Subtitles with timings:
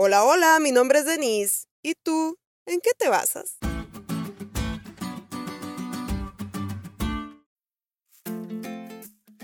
[0.00, 1.66] Hola, hola, mi nombre es Denise.
[1.82, 2.38] ¿Y tú?
[2.66, 3.58] ¿En qué te basas?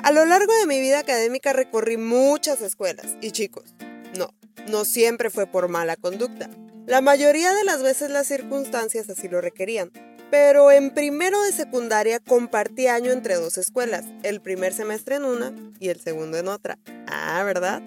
[0.00, 3.74] A lo largo de mi vida académica recorrí muchas escuelas y chicos,
[4.16, 4.28] no,
[4.68, 6.48] no siempre fue por mala conducta.
[6.86, 9.90] La mayoría de las veces las circunstancias así lo requerían.
[10.30, 15.52] Pero en primero de secundaria compartí año entre dos escuelas, el primer semestre en una
[15.80, 16.78] y el segundo en otra.
[17.08, 17.82] Ah, ¿verdad?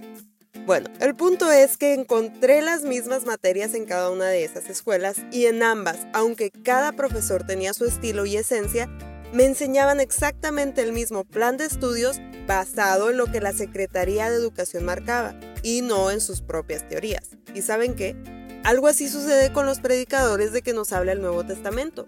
[0.67, 5.15] Bueno, el punto es que encontré las mismas materias en cada una de esas escuelas
[5.31, 8.89] y en ambas, aunque cada profesor tenía su estilo y esencia,
[9.31, 12.17] me enseñaban exactamente el mismo plan de estudios
[12.47, 17.29] basado en lo que la Secretaría de Educación marcaba y no en sus propias teorías.
[17.55, 18.17] ¿Y saben qué?
[18.65, 22.05] Algo así sucede con los predicadores de que nos habla el Nuevo Testamento.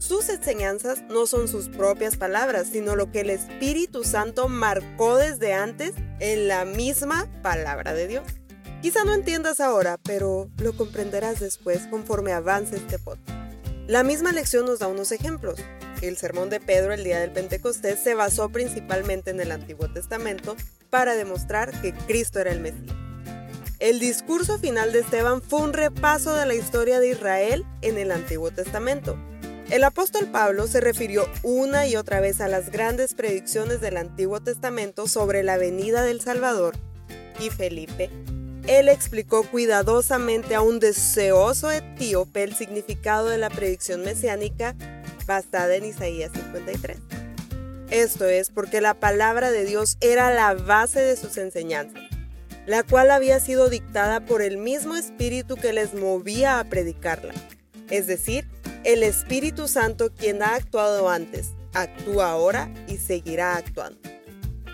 [0.00, 5.52] Sus enseñanzas no son sus propias palabras, sino lo que el Espíritu Santo marcó desde
[5.52, 8.24] antes en la misma palabra de Dios.
[8.80, 13.28] Quizá no entiendas ahora, pero lo comprenderás después conforme avance este podcast.
[13.88, 15.60] La misma lección nos da unos ejemplos.
[16.00, 20.56] El sermón de Pedro el día del Pentecostés se basó principalmente en el Antiguo Testamento
[20.88, 22.96] para demostrar que Cristo era el Mesías.
[23.80, 28.12] El discurso final de Esteban fue un repaso de la historia de Israel en el
[28.12, 29.18] Antiguo Testamento
[29.70, 34.40] el apóstol Pablo se refirió una y otra vez a las grandes predicciones del Antiguo
[34.40, 36.76] Testamento sobre la venida del Salvador
[37.38, 38.10] y Felipe.
[38.66, 44.74] Él explicó cuidadosamente a un deseoso etíope el significado de la predicción mesiánica
[45.26, 46.98] basada en Isaías 53.
[47.90, 52.02] Esto es porque la palabra de Dios era la base de sus enseñanzas,
[52.66, 57.34] la cual había sido dictada por el mismo espíritu que les movía a predicarla,
[57.88, 58.46] es decir,
[58.92, 64.00] el Espíritu Santo, quien ha actuado antes, actúa ahora y seguirá actuando.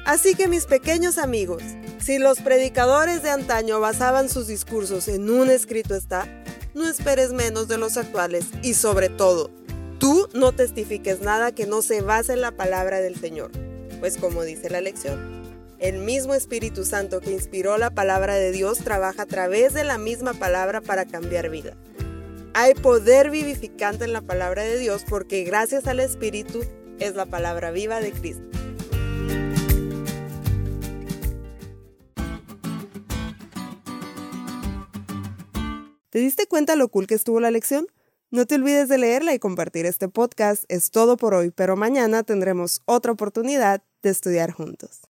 [0.06, 1.62] Así que mis pequeños amigos,
[1.98, 6.27] si los predicadores de antaño basaban sus discursos en un escrito está,
[6.75, 9.50] no esperes menos de los actuales y sobre todo,
[9.98, 13.50] tú no testifiques nada que no se base en la palabra del Señor,
[14.00, 15.44] pues como dice la lección,
[15.78, 19.98] el mismo Espíritu Santo que inspiró la palabra de Dios trabaja a través de la
[19.98, 21.77] misma palabra para cambiar vida.
[22.59, 26.62] Hay poder vivificante en la palabra de Dios porque gracias al Espíritu
[26.99, 28.49] es la palabra viva de Cristo.
[36.09, 37.89] ¿Te diste cuenta lo cool que estuvo la lección?
[38.31, 40.65] No te olvides de leerla y compartir este podcast.
[40.69, 45.03] Es todo por hoy, pero mañana tendremos otra oportunidad de estudiar juntos.